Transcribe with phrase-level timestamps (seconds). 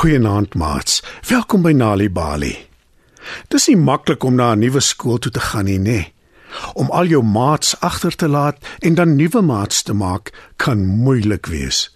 [0.00, 1.02] Goeienaand maats.
[1.28, 2.54] Welkom by Nali Bali.
[3.52, 5.82] Dis nie maklik om na 'n nuwe skool toe te gaan nie, nê?
[5.82, 6.12] Nee.
[6.74, 11.46] Om al jou maats agter te laat en dan nuwe maats te maak kan moeilik
[11.46, 11.90] wees.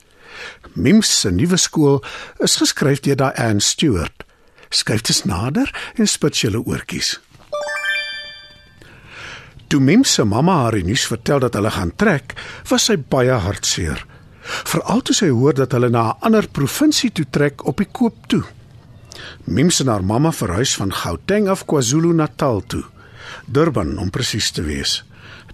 [0.75, 2.05] Mims se nuwe skool
[2.39, 4.25] is geskryf deur Diane Stewart.
[4.69, 7.21] Skryf dit nader en spit julle oortjies.
[9.67, 12.35] Toe Mims se mamma haar nuus vertel dat hulle gaan trek,
[12.69, 14.07] was sy baie hartseer.
[14.45, 18.27] Veral toe sy hoor dat hulle na 'n ander provinsie toe trek op die koop
[18.27, 18.45] toe.
[19.45, 22.85] Mims en haar mamma verhuis van Gauteng af KwaZulu-Natal toe.
[23.47, 25.05] Durban om presies te wees.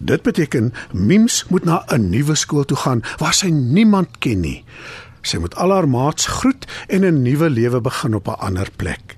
[0.00, 4.64] Dit beteken Mims moet na 'n nuwe skool toe gaan waar sy niemand ken nie.
[5.22, 9.16] Sy moet al haar maats groet en 'n nuwe lewe begin op 'n ander plek.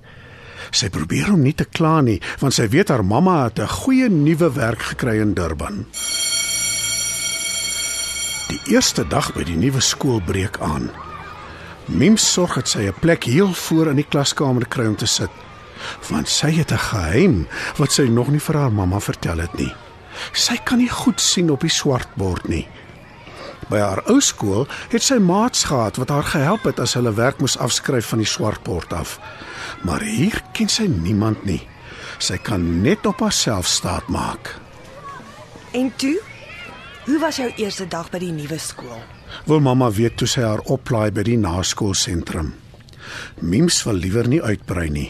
[0.71, 4.09] Sy probeer om nie te kla nie, want sy weet haar mamma het 'n goeie
[4.09, 5.85] nuwe werk gekry in Durban.
[8.47, 10.89] Die eerste dag by die nuwe skool breek aan.
[11.91, 15.31] Mim sorg dat sy 'n plek heel voor in die klaskamer kry om te sit,
[16.09, 19.73] want sy het 'n geheim wat sy nog nie vir haar mamma vertel het nie.
[20.31, 22.67] Sy kan nie goed sien op die swartbord nie.
[23.69, 27.39] By haar ou skool het sy maats gehad wat haar gehelp het as hulle werk
[27.39, 29.19] moes afskryf van die swartbord af.
[29.81, 31.67] Maar hier ken sy niemand nie.
[32.17, 34.55] Sy kan net op haarself staat maak.
[35.71, 36.32] En toe?
[37.03, 39.01] Hoe was jou eerste dag by die nuwe skool?
[39.49, 42.53] Wil mamma weet toe sy haar oplaai by die naskoolsentrum.
[43.43, 45.09] Mims wil liewer nie uitbrei nie.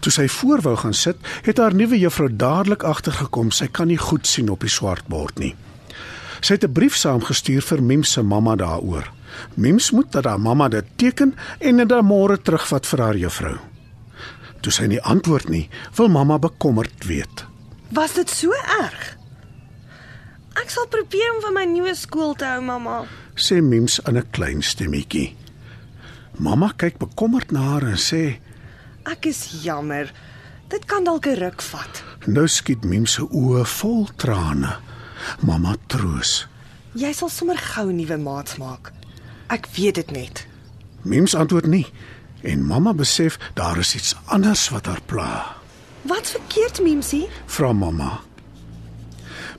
[0.00, 4.00] Toe sy voor wou gaan sit, het haar nuwe juffrou dadelik agtergekom sy kan nie
[4.00, 5.52] goed sien op die swartbord nie.
[6.40, 9.12] Sy het 'n brief saamgestuur vir Mims se mamma daaroor.
[9.56, 13.58] Mims moet dat haar mamma dit teken en dit dan môre terugvat vir haar juffrou.
[14.60, 17.44] Toe sy nie antwoord nie, wil mamma bekommerd weet.
[17.90, 19.13] Was dit so erg?
[20.64, 23.02] Ek sal probeer om van my nuwe skool te hou, mamma.
[23.36, 25.36] Sê Mims in 'n klein stemmetjie.
[26.38, 28.40] Mamma kyk bekommerd na haar en sê:
[29.04, 30.12] "Ek is jammer.
[30.68, 34.76] Dit kan dalk 'n ruk vat." Nou skiet Mims se oë vol trane.
[35.40, 36.46] Mamma troos.
[36.94, 38.92] "Jy sal sommer gou nuwe maats maak.
[39.48, 40.46] Ek weet dit net."
[41.02, 41.86] Mims antwoord nie
[42.42, 45.56] en mamma besef daar is iets anders wat haar pla.
[46.02, 48.20] "Wat verkeerd, Mimsie?" vra mamma.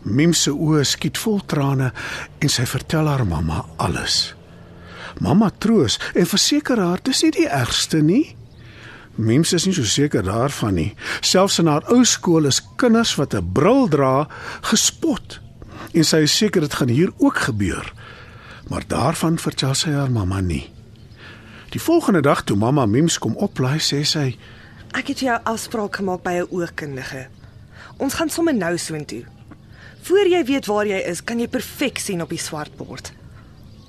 [0.06, 1.90] Mim se oë skiet vol trane
[2.38, 4.36] en sy vertel haar mamma alles.
[5.24, 8.36] Mamma troos en verseker haar dis nie die ergste nie.
[9.16, 10.92] Mim is nie so seker daarvan nie.
[11.26, 14.28] Selfs in haar ou skool is kinders wat 'n bril dra
[14.62, 15.40] gespot.
[15.94, 17.94] En sy is seker dit gaan hier ook gebeur.
[18.70, 20.70] Maar daarvan vertel sy haar mamma nie.
[21.70, 24.38] Die volgende dag toe mamma Mims kom oplaai, sê sy:
[24.92, 27.28] "Ek het jou afspraak gemaak by 'n oogkundige.
[27.98, 29.34] Ons gaan sommer nou soontoe."
[30.06, 33.10] Voor jy weet waar jy is, kan jy perfek sien op die swartbord.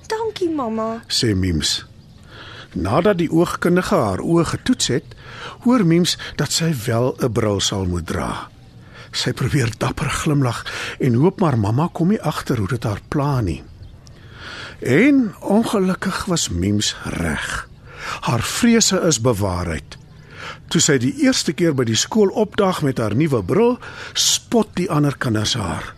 [0.09, 1.83] Dankie mamma, sê Mims.
[2.73, 5.13] Nadat die oogkundige haar oë getoets het,
[5.67, 8.49] hoor Mims dat sy wel 'n bril sal moet dra.
[9.13, 10.65] Sy probeer dapper glimlag
[10.99, 13.63] en hoop maar mamma kom nie agter hoe dit haar pla nie.
[14.81, 17.69] En ongelukkig was Mims reg.
[18.21, 19.99] Haar vrese is bewaarheid.
[20.69, 23.79] Toe sy die eerste keer by die skool opdag met haar nuwe bril,
[24.15, 25.95] spot die ander kinders haar.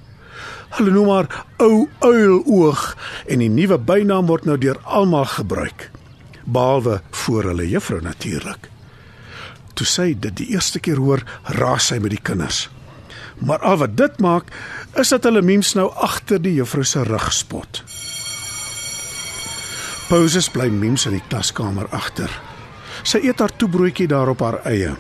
[0.77, 1.29] Hulle noem haar
[1.65, 2.83] ou uiloog
[3.27, 5.91] en die nuwe bynaam word nou deur almal gebruik.
[6.45, 8.69] Behalwe voor hulle juffrou natuurlik.
[9.75, 11.23] Toe sy dit die eerste keer hoor,
[11.59, 12.67] raas sy met die kinders.
[13.39, 14.51] Maar al wat dit maak,
[14.99, 17.83] is dat hulle mems nou agter die juffrou se rug spot.
[20.09, 22.33] Pauses bly mems in die klaskamer agter.
[23.05, 24.95] Sy eet haar toebroodjie daar op haar eie.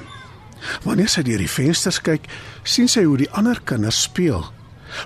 [0.85, 2.29] Wanneer sy deur die vensters kyk,
[2.63, 4.45] sien sy hoe die ander kinders speel.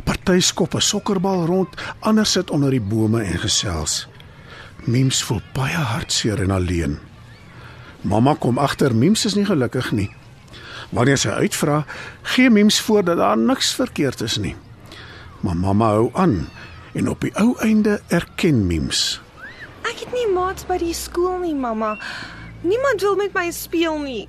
[0.04, 1.68] Party skop 'n sokkerbal rond,
[2.00, 4.08] ander sit onder die bome en gesels.
[4.84, 6.98] Mims voel baie hartseer en alleen.
[8.00, 10.10] Mamma kom agter Mims is nie gelukkig nie.
[10.90, 11.84] Wanneer sy uitvra,
[12.22, 14.56] gee Mims voor dat daar niks verkeerd is nie.
[15.40, 16.48] Maar mamma hou aan
[16.92, 19.20] en op die ou einde erken Mims.
[19.82, 21.96] Ek het nie maats by die skool nie, mamma.
[22.62, 24.28] Niemand wil met my speel nie.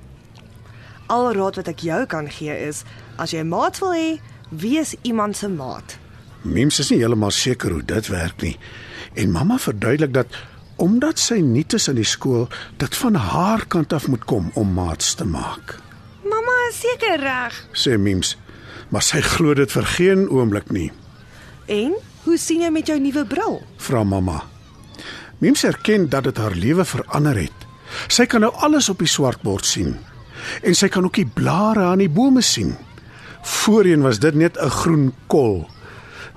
[1.06, 2.84] Al raad wat ek jou kan gee is,
[3.18, 5.98] as jy 'n maat wil hê, wees iemand se maat.
[6.42, 8.56] Mims is nie heeltemal seker hoe dit werk nie.
[9.14, 10.36] En mamma verduidelik dat
[10.76, 12.48] omdat sy nie tussen die skool
[12.82, 15.78] dit van haar kant af moet kom om maats te maak.
[16.24, 17.60] Mamma is seker reg.
[17.72, 18.34] Sê Mims,
[18.90, 20.90] maar sy glo dit vir geen oomblik nie.
[21.70, 21.94] En
[22.24, 23.60] hoe sien jy met jou nuwe bril?
[23.76, 24.42] Vra mamma.
[25.38, 27.68] Mims erken dat dit haar lewe verander het.
[28.08, 29.94] Sy kan nou alles op die swartbord sien.
[30.62, 32.74] En sy kan ook die blare aan die bome sien.
[33.44, 35.68] Voorheen was dit net 'n groen kol.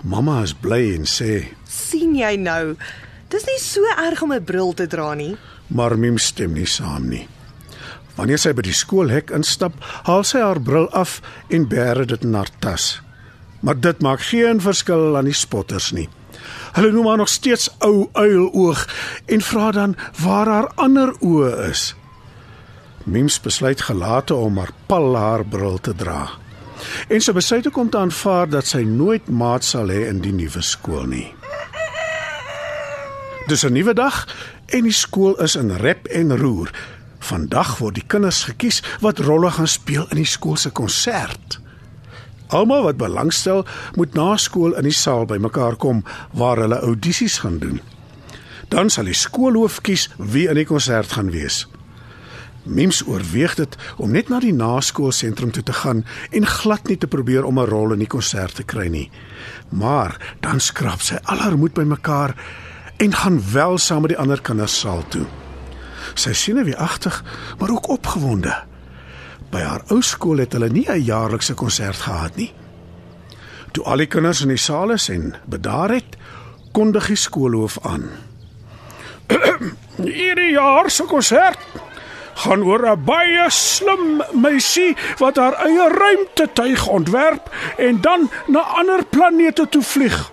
[0.04, 2.76] Mamma is bly en sê: "Sien jy nou?
[3.28, 5.38] Dis nie so erg om 'n bril te dra nie."
[5.68, 7.28] Maar Miem stem nie saam nie.
[8.16, 9.74] Wanneer sy by die skoolhek instap,
[10.04, 13.02] haal sy haar bril af en bære dit in haar tas.
[13.60, 16.10] Maar dit maak geen verskil aan die spotters nie.
[16.74, 18.88] Hulle noem haar nog steeds ou uiloog
[19.26, 21.96] en vra dan waar haar ander oë is.
[23.04, 26.28] Mims besluit gelate om haar pal haar bril te dra.
[27.08, 30.34] En sy besluit ook om te aanvaar dat sy nooit maat sal hê in die
[30.34, 31.34] nuwe skool nie.
[33.48, 34.28] Dis 'n nuwe dag
[34.66, 36.72] en die skool is in rep en roer.
[37.20, 41.60] Vandag word die kinders gekies wat rolle gaan speel in die skool se konsert.
[42.48, 43.66] Almal wat belangstel,
[43.96, 47.82] moet na skool in die saal bymekaar kom waar hulle audisies gaan doen.
[48.68, 51.68] Dan sal die skoolhoof kies wie in die konsert gaan wees.
[52.68, 57.08] Mims oorweeg dit om net na die naskoolsentrum toe te gaan en glad nie te
[57.08, 59.10] probeer om 'n rol in die konsert te kry nie.
[59.70, 62.36] Maar dan skrap sy al haar moed bymekaar
[62.98, 65.26] en gaan wel saam met die ander kinders saal toe.
[66.14, 67.24] Sy sien weer agtig,
[67.60, 68.56] maar ook opgewonde.
[69.52, 72.54] By haar ou skool het hulle nie 'n jaarlikse konsert gehad nie.
[73.72, 76.18] Toe al die kinders in die saal is en bedaar het,
[76.72, 78.10] kondig die skoolhoof aan.
[79.98, 81.60] Hierdie jaar se konsert
[82.44, 89.06] gaan oor 'n baie slim meisie wat haar eie ruimtetuig ontwerp en dan na ander
[89.06, 90.32] planete toe vlieg.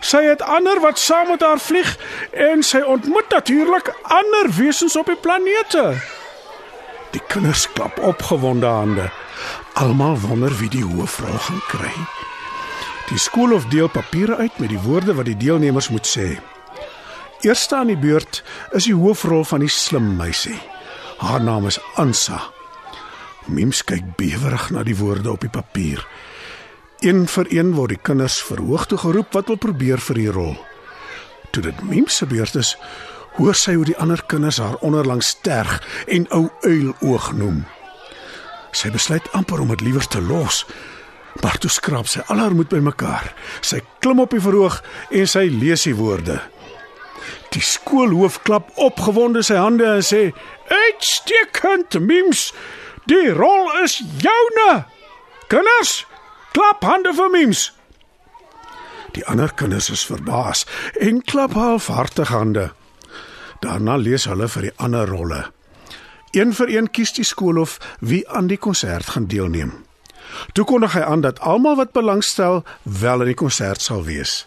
[0.00, 1.98] Sy het ander wat saam met haar vlieg
[2.32, 6.00] en sy ontmoet natuurlik ander wesens op die planete.
[7.10, 9.10] Die kinders klap opgewonde hande.
[9.72, 11.92] Almal wonder wie die hoofrol gaan kry.
[13.08, 16.38] Die skoolhof deel papiere uit met die woorde wat die deelnemers moet sê.
[17.40, 20.69] Eerste aan die beurt is die hoofrol van die slim meisie.
[21.20, 22.40] Haar naam is Ansa.
[23.44, 26.00] Mims kyk bewerig na die woorde op die papier.
[27.04, 30.54] Een vir een word die kinders verhoog toe geroep wat wil probeer vir die rol.
[31.52, 32.72] Toe dit Mims se beurt is,
[33.36, 37.66] hoor sy hoe die ander kinders haar onderlangs sterg en ou uiloog noem.
[38.72, 40.62] Sy besluit amper om dit liewer te los.
[41.44, 43.28] Maar toe skraap sy al haar moed bymekaar.
[43.60, 44.80] Sy klim op die verhoog
[45.12, 46.40] en sy lees die woorde.
[47.54, 50.22] Die skoolhoof klap opgewonde sy hande en sê:
[50.68, 52.52] "Uitstekend, Mims.
[53.04, 54.84] Die rol is joune.
[55.48, 56.06] Kinders,
[56.52, 57.72] klap hande vir Mims."
[59.12, 60.66] Die ander kinders is verbaas
[61.00, 62.70] en klap halfhartig hande.
[63.60, 65.44] Daarna lees hulle vir die ander rolle.
[66.30, 69.72] Een vir een kies die skoolhof wie aan die konsert gaan deelneem.
[70.54, 74.46] Toe kondig hy aan dat almal wat belangstel wel in die konsert sal wees.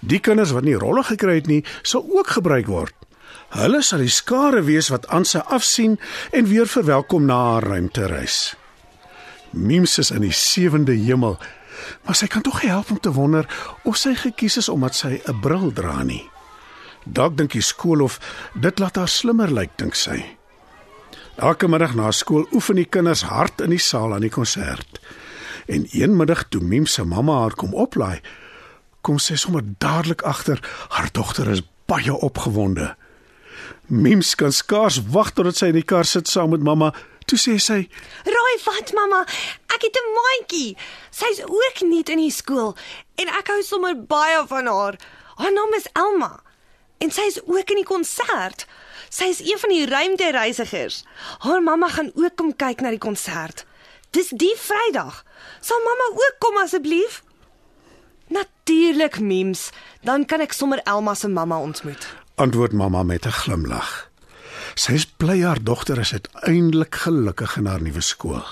[0.00, 2.94] Die kinders wat nie rolle gekry het nie, sal ook gebruik word.
[3.50, 5.98] Hulle sal die skare wees wat aan sy afsien
[6.32, 8.54] en weer verwelkom na haar ruimtereis.
[9.50, 11.34] Mims is in die sewende hemel,
[12.06, 13.48] maar sy kan tog help om te wonder
[13.84, 16.30] of sy gekies is omdat sy 'n bril dra nie.
[17.04, 18.20] Dalk dink die skoolhof
[18.54, 20.36] dit laat haar slimmer lyk, dink sy.
[21.36, 25.00] Elke middag na skool oefen die kinders hard in die saal aan die konsert.
[25.66, 28.20] En een middag toe Miem se mamma haar kom oplaai,
[29.00, 32.94] kom sy sommer dadelik agter haar dogter is baie opgewonde.
[33.86, 36.92] Miem kan skaars wag totdat sy in die kar sit saam met mamma.
[37.26, 37.88] Toe sê sy:
[38.24, 39.20] "Raai wat, mamma?
[39.74, 40.76] Ek het 'n maatjie.
[41.10, 42.76] Sy's ook nie in die skool
[43.14, 44.96] en ek hou sommer baie van haar.
[45.36, 46.42] Haar naam is Elma
[46.98, 48.66] en sy is ook in die konsert.
[49.08, 51.04] Sy is een van die ruimtereisigers.
[51.38, 53.64] Haar mamma gaan ook kom kyk na die konsert.
[54.10, 55.24] Dis die Vrydag.
[55.60, 57.22] Sal mamma ook kom asseblief?
[58.30, 59.70] Natuurlik, Mims.
[60.02, 62.06] Dan kan ek sommer Elma se mamma ontmoet.
[62.34, 64.10] Antwoord mamma met 'n glimlag.
[64.74, 68.44] Sy is bly haar dogter is uiteindelik gelukkig in haar nuwe skool.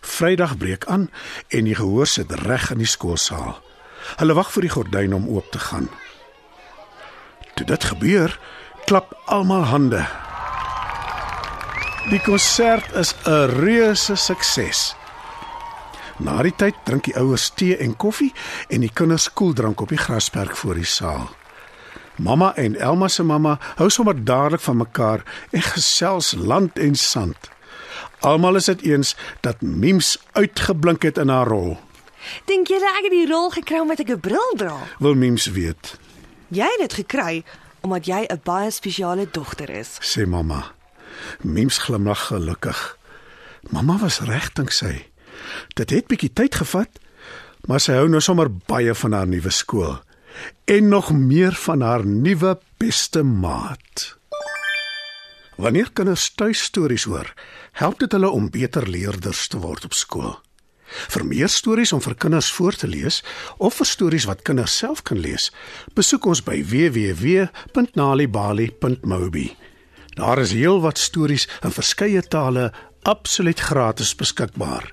[0.00, 1.10] Vrydag breek aan
[1.48, 3.58] en die gehoor sit reg in die skoolsaal.
[4.16, 5.88] Hulle wag vir die gordyn om oop te gaan.
[7.54, 8.38] Toe dit gebeur,
[8.84, 10.06] klap almal hande.
[12.10, 14.94] Die konsert is 'n reuse sukses.
[16.24, 18.32] Na die tyd drink die ouers tee en koffie
[18.72, 21.26] en die kinders koeldrank op die grasperk voor die saal.
[22.16, 27.50] Mamma en Elma se mamma hou sommer dadelik van mekaar en gesels land en sand.
[28.24, 31.76] Almal is dit eens dat Mims uitgeblink het in haar rol.
[32.48, 34.78] Dink jy ek het die rol gekry omdat ek 'n bril dra?
[34.98, 35.98] Wil Mims weet,
[36.48, 37.44] Jy het dit gekry
[37.82, 39.98] omdat jy 'n baie spesiale dogter is.
[40.00, 40.72] sê mamma.
[41.42, 42.96] Mims glimlag gelukkig.
[43.70, 45.06] Mamma was reg dink sy.
[45.74, 47.00] Dit het bietjie tyd gevat,
[47.68, 49.96] maar sy hou nou sommer baie van haar nuwe skool
[50.64, 54.18] en nog meer van haar nuwe beste maat.
[55.56, 57.34] Wanneer kinders tuistories hoor,
[57.78, 60.38] help dit hulle om beter leerders te word op skool.
[61.10, 63.24] Vir meer stories om vir kinders voor te lees
[63.58, 65.52] of vir stories wat kinders self kan lees,
[65.94, 69.56] besoek ons by www.nalibali.mobi.
[70.14, 74.92] Daar is heelwat stories in verskeie tale absoluut gratis beskikbaar.